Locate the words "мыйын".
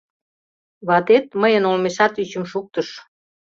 1.41-1.63